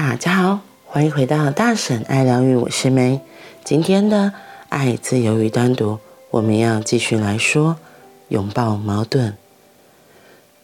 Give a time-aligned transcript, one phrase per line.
[0.00, 3.20] 大家好，欢迎回到大婶爱疗愈，我是梅。
[3.64, 4.32] 今天的
[4.68, 5.98] 爱、自由与单独，
[6.30, 7.78] 我们要继续来说
[8.28, 9.36] 拥抱矛盾。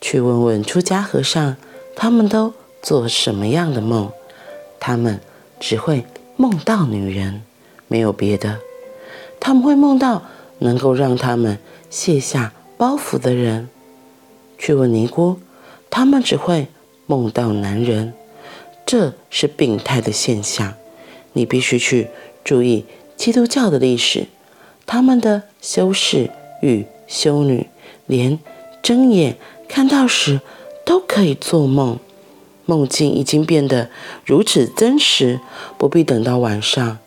[0.00, 1.56] 去问问出家和尚，
[1.96, 4.12] 他们都做什么样的梦？
[4.78, 5.20] 他们
[5.58, 7.42] 只会梦到女人，
[7.88, 8.60] 没有别的。
[9.40, 10.22] 他们会梦到
[10.60, 11.58] 能够让他们
[11.90, 13.68] 卸下包袱的人。
[14.56, 15.40] 去问尼姑，
[15.90, 16.68] 他们只会
[17.06, 18.14] 梦到男人。
[18.86, 20.74] 这是病态的现象，
[21.32, 22.08] 你必须去
[22.44, 22.84] 注意
[23.16, 24.26] 基督教的历史，
[24.84, 26.30] 他们的修士
[26.60, 27.68] 与修女
[28.06, 28.38] 连
[28.82, 30.40] 睁眼看到时
[30.84, 31.98] 都可以做梦，
[32.66, 33.88] 梦境已经变得
[34.26, 35.40] 如此真实，
[35.78, 36.98] 不必等到晚上，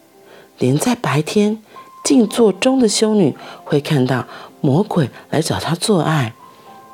[0.57, 1.61] 连在白天
[2.03, 4.25] 静坐中的修女会看到
[4.61, 6.33] 魔鬼来找她做爱。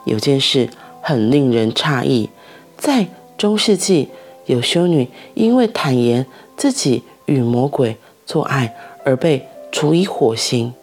[0.05, 0.69] 有件事
[1.01, 2.29] 很令人诧异，
[2.77, 4.09] 在中世纪。
[4.45, 6.25] 有修女因为坦言
[6.57, 10.73] 自己与魔鬼做爱而被处以火刑。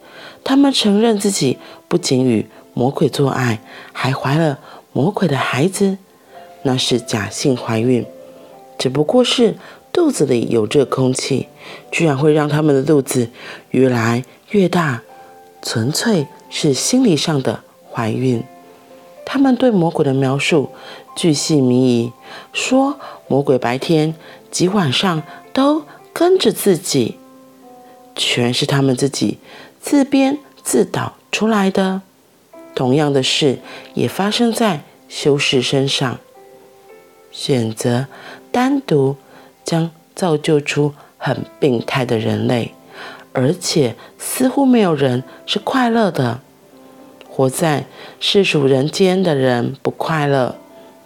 [0.43, 3.61] 她们承认自己不仅与魔鬼做爱，
[3.93, 4.59] 还怀了
[4.93, 5.99] 魔鬼的孩子，
[6.63, 8.07] 那是假性怀孕，
[8.79, 9.57] 只不过是
[9.93, 11.49] 肚子里有热空气，
[11.91, 13.29] 居然会让他们的肚子
[13.71, 15.03] 越来越大，
[15.63, 17.61] 纯粹是心理上的
[17.93, 18.43] 怀孕。
[19.33, 20.71] 他们对魔鬼的描述
[21.15, 22.13] 巨细靡遗，
[22.53, 24.17] 说魔鬼白天
[24.51, 25.23] 及晚上
[25.53, 27.17] 都跟着自己，
[28.17, 29.39] 全是他们自己
[29.81, 32.03] 自编自导出来的。
[32.75, 33.61] 同样的事
[33.95, 36.19] 也发生在修士身上。
[37.31, 38.09] 选择
[38.51, 39.15] 单独
[39.65, 42.75] 将造就出很病态的人类，
[43.33, 46.41] 而且似乎没有人是快乐的。
[47.41, 47.87] 活在
[48.19, 50.57] 世俗人间的人不快乐，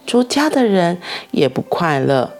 [0.05, 0.97] 出家的人
[1.31, 2.33] 也不快乐，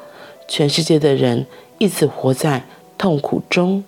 [0.49, 1.45] 全世界的人
[1.77, 2.65] 一直活在
[2.97, 3.85] 痛苦中。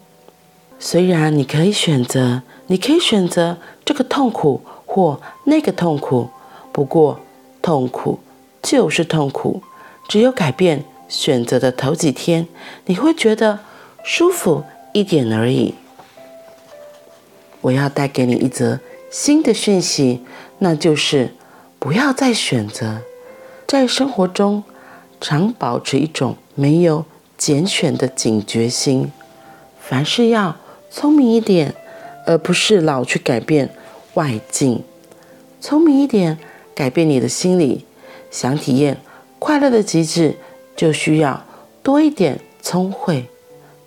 [0.79, 6.29] 虽然你可以选择，你可以选择这个痛苦或那个痛苦，
[6.71, 7.19] 不过
[7.61, 8.19] 痛苦
[8.63, 9.61] 就是痛苦。
[10.07, 12.47] 只有改变选择的头几天，
[12.85, 13.59] 你会觉得
[14.03, 15.75] 舒服一点而已。
[17.59, 18.79] 我要带给你一则。
[19.09, 20.21] 新的讯息，
[20.59, 21.33] 那就是
[21.79, 23.01] 不要再选择，
[23.65, 24.63] 在生活中
[25.21, 27.05] 常保持一种没有
[27.37, 29.11] 拣选的警觉心，
[29.79, 30.57] 凡事要
[30.91, 31.73] 聪明一点，
[32.25, 33.69] 而不是老去改变
[34.15, 34.83] 外境。
[35.61, 36.37] 聪明一点，
[36.75, 37.85] 改变你的心理。
[38.29, 38.97] 想体验
[39.39, 40.35] 快乐的极致，
[40.75, 41.45] 就需要
[41.81, 43.25] 多一点聪慧，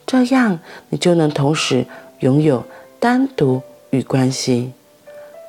[0.07, 0.59] 这样
[0.89, 1.87] 你就能同时
[2.21, 2.65] 拥有
[2.99, 3.61] 单独
[3.91, 4.73] 与关系。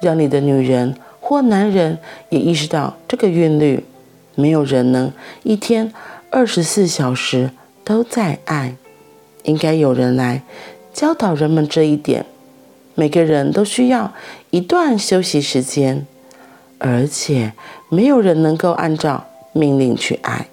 [0.02, 1.98] 让你的女人或男人
[2.30, 3.86] 也意识到这个韵律，
[4.36, 5.12] 没有人能
[5.44, 5.94] 一天
[6.30, 7.52] 二十四小时
[7.84, 8.76] 都在爱，
[9.44, 10.44] 应该有人来
[10.94, 12.26] 教导人们这一点。
[12.94, 14.14] 每个人都需要
[14.50, 16.06] 一段休息时间，
[16.78, 17.54] 而且
[17.90, 20.48] 没有人能够按照命令去爱。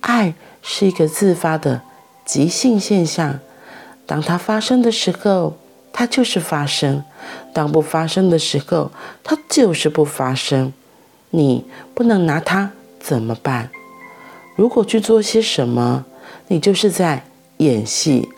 [0.00, 1.82] 爱是一个自发的
[2.24, 3.38] 即兴现象，
[4.06, 5.56] 当它发生的时候，
[5.92, 7.04] 它就是发生，
[7.52, 8.90] 当不发生的时候，
[9.22, 10.72] 它就是不发生。
[11.30, 13.70] 你不能拿它怎么办？
[14.56, 16.04] 如果去做些什么，
[16.48, 17.24] 你就是在
[17.58, 18.28] 演戏。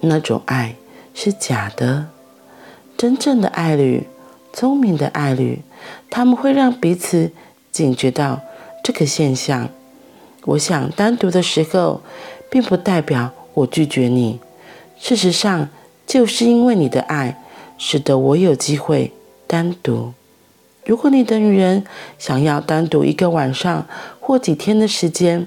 [0.00, 0.74] 那种爱
[1.14, 2.08] 是假的，
[2.96, 4.06] 真正的爱侣，
[4.52, 5.62] 聪明的爱侣，
[6.10, 7.32] 他们会让彼此
[7.70, 8.40] 警觉到
[8.82, 9.68] 这个现象。
[10.44, 12.02] 我想单独的时候，
[12.50, 14.40] 并不代表我拒绝你。
[14.98, 15.68] 事实上。
[16.08, 17.38] 就是因为你的爱，
[17.76, 19.12] 使得我有机会
[19.46, 20.14] 单独。
[20.86, 21.84] 如果你的女人
[22.18, 23.86] 想要单独一个晚上
[24.18, 25.46] 或几天的时间，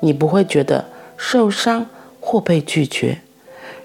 [0.00, 0.86] 你不会觉得
[1.18, 1.84] 受伤
[2.18, 3.20] 或被拒绝，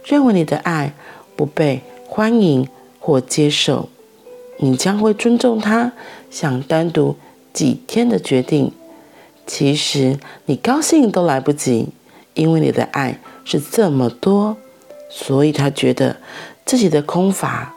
[0.05, 0.93] 认为你的爱
[1.35, 2.65] 不被欢迎
[3.01, 3.89] 或接受，
[4.59, 5.91] 你将会尊重她
[6.31, 7.17] 想单独
[7.51, 8.71] 几天的决定。
[9.45, 11.89] 其实你高兴都来不及，
[12.35, 14.55] 因为你的爱是这么多。
[15.09, 16.17] 所以他觉得
[16.65, 17.73] 自己的空乏，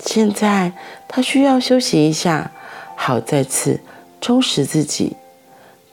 [0.00, 0.72] 现在
[1.08, 2.52] 他需要休息一下，
[2.96, 3.80] 好再次
[4.20, 5.16] 充实自己。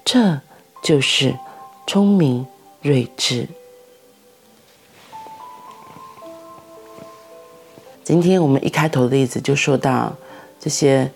[0.04, 0.42] 这
[0.84, 1.38] 就是
[1.86, 2.46] 聪明
[2.82, 3.48] 睿智。
[8.04, 10.16] 今天我们一开头的例子就说到，
[10.60, 11.12] 这些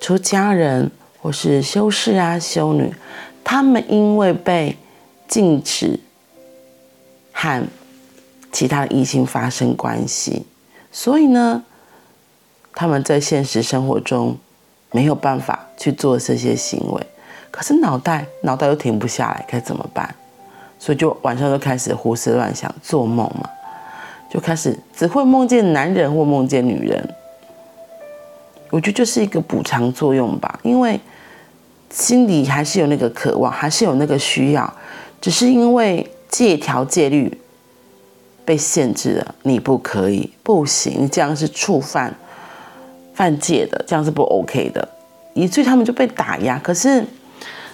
[0.00, 0.90] 出家人
[1.20, 2.94] 或是修士啊、修女，
[3.42, 4.76] 他们因为被
[5.26, 5.98] 禁止
[7.40, 7.64] 和
[8.50, 10.44] 其他的异性发生关系，
[10.90, 11.62] 所以呢，
[12.74, 14.36] 他们在现实生活中
[14.90, 17.06] 没有办法去做这些行为。
[17.52, 20.12] 可是脑袋脑袋又停不下来，该怎么办？
[20.80, 23.48] 所以就晚上就开始胡思乱想，做梦嘛，
[24.28, 27.14] 就开始只会梦见男人或梦见女人。
[28.70, 30.98] 我觉得就是一个补偿作用吧，因为
[31.90, 34.74] 心里还是有那个渴望，还是有那个需要，
[35.20, 37.40] 只是因为戒条戒律
[38.44, 42.14] 被限制了，你不可以，不行，你这样是触犯
[43.14, 44.88] 犯戒的，这样是不 OK 的，
[45.34, 46.58] 以至于他们就被打压。
[46.58, 47.04] 可是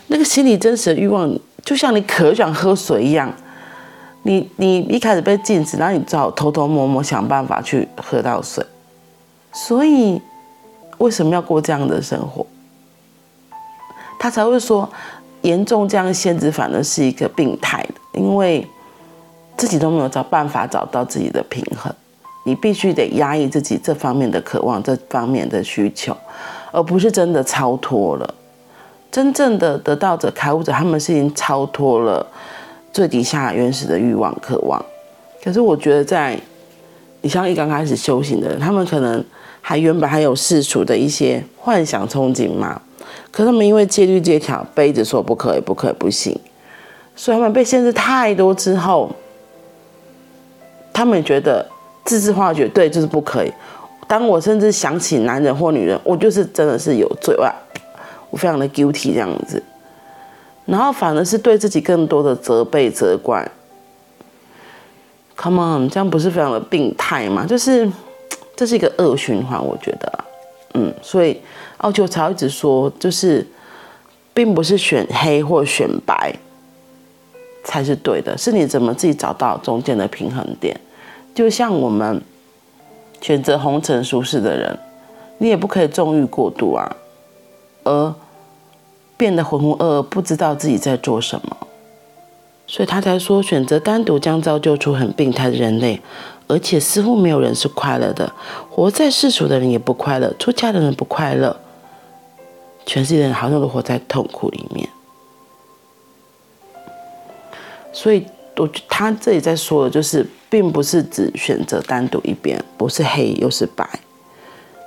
[0.07, 1.33] 那个心里真实的欲望，
[1.65, 3.33] 就像你渴想喝水一样，
[4.23, 8.65] 你你一开始被禁止，然后你只好偷偷摸摸想办法去喝到水，
[9.53, 10.21] 所以。
[10.99, 12.47] 为什么要过这样的生活？
[14.17, 14.89] 他才会说，
[15.43, 18.67] 严重这样限制反而是一个病态的，因为
[19.57, 21.93] 自己都没有找办法找到自己的平衡，
[22.45, 26.17] 你必须得压抑自己这方面的渴望、这方面的需求，
[26.73, 28.35] 而不是真的超脱了。
[29.11, 32.27] 真正的得道者、开悟者，他们是已经超脱了
[32.93, 34.85] 最底下原始的欲望、渴望。
[35.43, 36.39] 可是我觉得，在
[37.21, 39.25] 你像一刚开始修行的人，他们可能。
[39.67, 42.79] 还原本还有世俗的一些幻想憧憬嘛，
[43.31, 46.39] 可是他们因为戒律戒条，背着说不可以，不可以，不行，
[47.17, 49.11] 所以他们被限制太多之后，
[50.93, 51.67] 他们觉得
[52.05, 53.53] 自知化绝对就是不可以。
[54.07, 57.53] 当我甚至想起男人或女人，我就是真的是有罪啊，
[58.31, 59.63] 我非常的 guilty 这样子，
[60.67, 63.51] 然后反而是对自己更多的责备责怪。
[65.37, 67.47] Come on，这样不是非常的病态吗？
[67.47, 67.91] 就是。
[68.57, 70.25] 这是一个恶循环，我觉得，
[70.75, 71.41] 嗯，所以
[71.79, 73.45] 奥秋才一直说，就是
[74.33, 76.33] 并不是选黑或选白
[77.65, 80.79] 才是对的，是你怎么自己找到中间的平衡点。
[81.35, 82.23] 就像我们
[83.21, 84.79] 选择红尘俗世的人，
[85.39, 86.97] 你也不可以纵欲过度啊，
[87.83, 88.15] 而
[89.17, 91.57] 变得浑浑噩噩，不知道自己在做什么。
[92.67, 96.01] 所以他才说，选择单独将造就出很病态的人类。
[96.47, 98.31] 而且似乎没有人是快乐的，
[98.71, 101.57] 活在世俗的人也不快乐，出家的人不快乐，
[102.85, 104.87] 全世界的人好像都活在痛苦里面。
[107.95, 108.27] 所以，
[108.57, 113.89] 我他这里在说的就是，并不是只选择单独一边，不是黑又是白。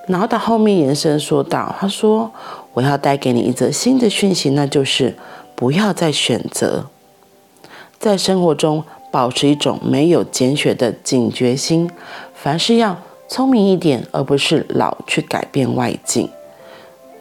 [0.07, 2.31] 然后到后面延伸说道：“他说
[2.73, 5.15] 我要带给你一则新的讯息，那就是
[5.55, 6.85] 不要再选择，
[7.97, 11.89] 在生活中。”保持一种没有减雪的警觉心，
[12.35, 16.29] 凡事要聪明一点，而不是老去改变外境。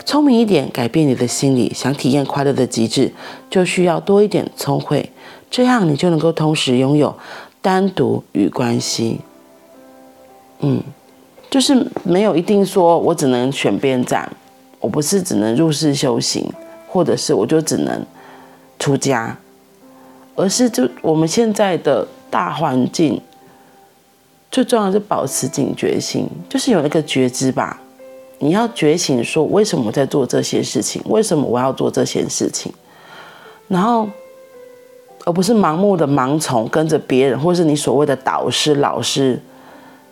[0.04, 3.12] 聪明一点，改变你的心理，想体验快乐的极致，
[3.48, 5.10] 就需要多一点聪慧，
[5.50, 7.14] 这样你就能够同时拥有
[7.62, 9.20] 单独与关系。
[10.60, 10.82] 嗯，
[11.50, 14.30] 就是没有一定说我只能选边站，
[14.80, 16.50] 我不是只能入世修行，
[16.88, 18.04] 或者是我就只能
[18.78, 19.36] 出家。
[20.34, 23.18] 而是就我们现在的大环境，
[24.50, 27.80] 最重要是保持警觉心，就是有那个觉知吧。
[28.38, 31.00] 你要觉醒，说为什么我在做这些事情？
[31.06, 32.70] 为什么我要做这些事情？
[33.68, 34.06] 然后，
[35.26, 39.38] 而不是盲目的盲从，跟着别人，或是你所谓的导师、老师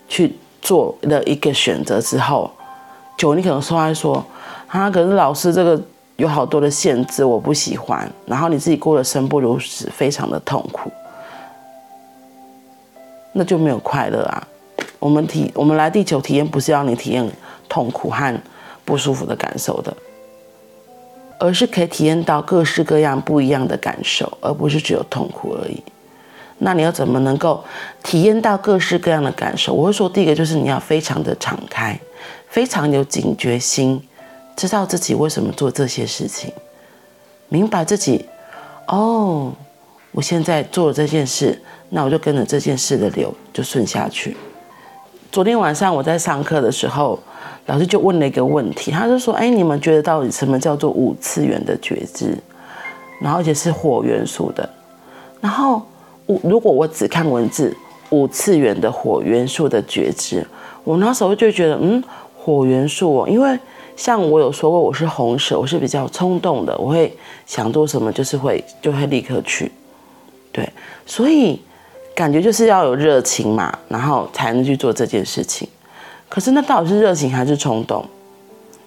[0.06, 2.50] 去做了一个选择之后，
[3.16, 4.22] 就你可能说来说，
[4.66, 5.80] 啊，可是老师这个。
[6.16, 8.08] 有好多的限制，我不喜欢。
[8.24, 10.88] 然后你自己过得生不如死，非常的痛苦，
[13.32, 14.46] 那就没有快乐啊。
[15.00, 17.28] 我们体我们来地球体验，不是要你体验
[17.68, 18.32] 痛苦和
[18.84, 19.92] 不舒服的感受的，
[21.38, 25.82] 而是可以体验到各式各样不一样的感受，而不是只有痛苦而已。
[26.58, 27.62] 那你要怎么能够
[28.02, 29.72] 体验到各式各样的感受？
[29.72, 31.98] 我会说，第一个就是你要非常的敞开，
[32.48, 34.02] 非常有警觉心。
[34.56, 36.52] 知道自己为什么做这些事情，
[37.48, 38.24] 明白自己，
[38.86, 39.52] 哦，
[40.12, 44.36] 我现在做了这件事，那我就跟着这件事的流就顺下去。
[45.32, 47.18] 昨天晚上我在上课的时候，
[47.66, 52.36] 老师就问了一个问题，他就说：“哎，你们觉得到底什么叫做五次元的觉知？
[53.20, 54.68] 然后而且是火元素的。
[55.40, 55.82] 然后
[56.26, 57.76] 我如果我只看文字，
[58.10, 60.46] 五次元的火元素的觉知，
[60.82, 62.02] 我那时候就觉得，嗯，
[62.36, 63.58] 火元素哦，因为。
[63.96, 67.16] 像我有说过，我是红蛇，我是比较冲动的，我会
[67.46, 69.70] 想做什么就是会就会立刻去，
[70.50, 70.68] 对，
[71.06, 71.62] 所以
[72.12, 75.68] 感觉就是要有热情嘛，然后才能去做这件事情。
[76.28, 78.04] 可是那到底是热情还是冲动？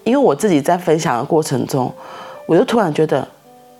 [0.03, 1.91] 因为我自己在分享的过程中，
[2.45, 3.27] 我就突然觉得，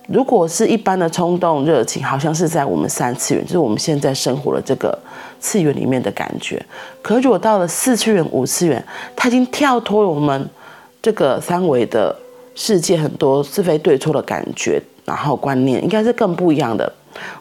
[0.07, 4.97] 如果是一般的冲动热情，好像是在我们三次元，就是我们现在生活的这个
[5.39, 6.63] 次元里面的感觉。
[7.01, 8.83] 可是如果到了四次元、五次元，
[9.15, 10.49] 它已经跳脱了我们。
[10.99, 12.13] 这个三维的
[12.53, 16.91] 世界，很多是非对错的感觉然后观念应该是更不一样的。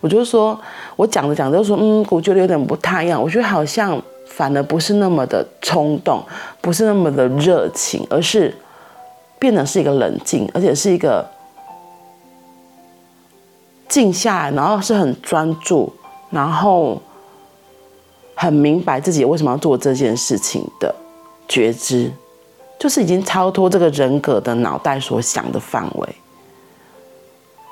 [0.00, 0.56] 我就说，
[0.94, 3.20] 我讲着讲着就说，嗯，我觉得有点不太一样。
[3.20, 4.00] 我觉得好像
[4.36, 6.22] 反而不是那么的冲动，
[6.60, 8.54] 不是那么的热情，而是
[9.38, 11.26] 变得是一个冷静，而且是一个
[13.88, 15.90] 静下来，然后是很专注，
[16.28, 17.00] 然后
[18.34, 20.94] 很明白自己为什么要做这件事情的
[21.48, 22.12] 觉知，
[22.78, 26.08] 就是已经超脱这个人格的脑袋所想的范围。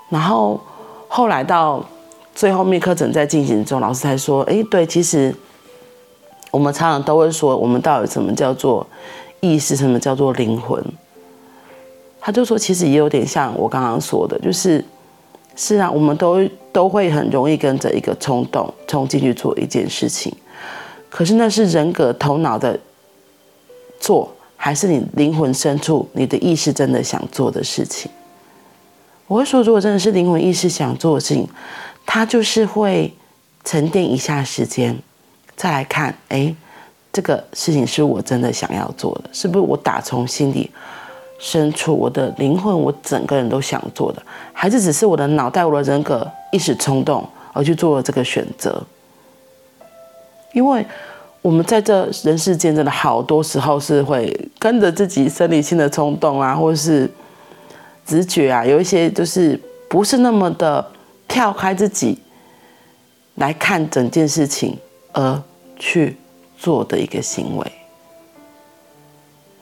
[0.08, 0.58] 然后
[1.08, 1.84] 后来到。
[2.36, 5.32] 最后面课程在进行中，老师才说：“哎，对，其实
[6.54, 8.86] 我们常常都会说，我们到底什么叫做
[9.40, 10.80] 意识，什么叫做灵魂？”
[12.20, 14.84] 他就说：“其实也有点像我刚刚说的，就是
[15.56, 20.32] 是啊，我们都都会很容易跟着一个冲动冲进去做一件事情，
[21.10, 22.78] 可是那是人格头脑的
[23.98, 28.10] 做，还是你灵魂深处你的意识真的想做的事情？”
[29.26, 31.48] 我会说，如果真的是灵魂意识想做的事情。
[32.06, 33.10] 他就是会
[33.64, 34.94] 沉淀一下时间，
[35.56, 36.54] 再来看，哎，
[37.12, 40.70] 这个事情是我真的想要做的，是不是我打从心里
[41.38, 48.82] 深处，我的灵魂，我整个人都想做的，还是只是我的脑袋，我的人格一时冲动而去做了这个选择？
[50.52, 50.84] 因为
[51.42, 57.10] 我们在这人世间，真的好多时候是会跟着自己生理性的冲动啊，或是
[58.06, 60.84] 直觉啊，有一些就是不是那么的。
[61.26, 62.20] 跳开自己
[63.36, 64.78] 来看整件事情
[65.14, 65.42] 而
[65.78, 66.16] 去
[66.58, 67.72] 做的一个行为，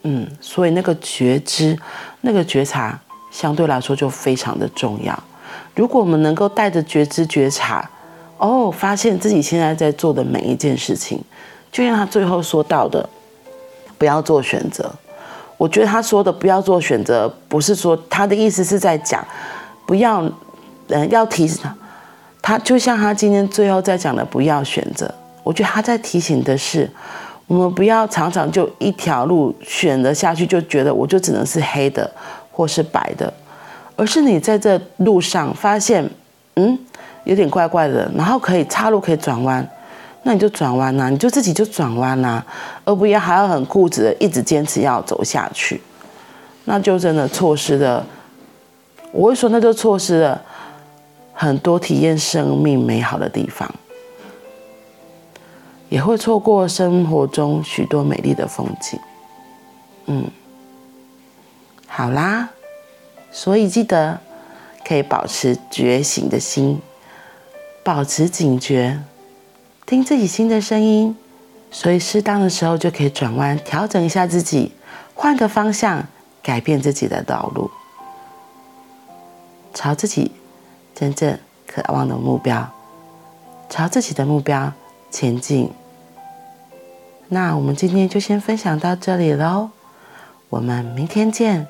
[0.02, 1.78] 嗯，所以那个觉知、
[2.22, 2.98] 那个觉察
[3.30, 5.16] 相对来说就非常的重要。
[5.76, 7.88] 如果我们能够带着觉知觉察，
[8.38, 11.22] 哦，发现自己现在在做的每一件事情，
[11.70, 13.08] 就像他最后说到的，
[13.96, 14.92] 不要做选择。
[15.56, 19.24] 我觉得他说的不要做选择，不是说他的意思是在讲
[19.86, 20.28] 不要。
[20.88, 21.74] 嗯，要提示他，
[22.42, 25.14] 他就像他今天最后在讲的，不要选择。
[25.42, 26.88] 我觉得他在提醒的是，
[27.46, 32.10] 我们不要常常就一条路选择下去，就觉得我就只能是黑的
[32.50, 33.32] 或是白的，
[33.96, 36.08] 而是你在这路上发现，
[36.54, 36.78] 嗯，
[37.24, 39.66] 有点怪怪的，然后可以岔路，可以转弯，
[40.22, 42.42] 那你就转弯呐，你就自己就转弯呐，
[42.84, 45.82] 而不要还要很固执的一直坚持要走下去，
[46.66, 48.06] 那就真的错失了。
[49.10, 50.40] 我会说，那就错失了。
[51.34, 53.68] 很多体验生命美好的地方，
[55.92, 58.98] 也会错过生活中许多美丽的风景。
[60.06, 60.24] 嗯，
[61.86, 62.48] 好啦，
[63.30, 64.18] 所以记得
[64.86, 66.80] 可以保持觉醒的心，
[67.84, 69.02] 保持警觉，
[69.84, 71.14] 听自己心的声音。
[71.70, 74.72] 所以适当的时候就可以转弯，调整一下自己，
[75.14, 76.06] 换个方向，
[76.42, 77.70] 改变自己的道路，
[79.74, 80.32] 朝自己。
[80.94, 82.66] 真正渴望的目标，
[83.68, 84.72] 朝自己的目标
[85.10, 85.70] 前进。
[87.32, 89.70] 那我们今天就先分享到这里喽，
[90.50, 91.66] 我们明天见。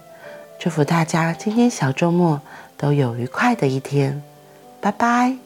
[0.59, 2.41] 祝福大家今天小周末
[2.77, 4.21] 都有愉快的一天，
[4.81, 5.37] 拜拜。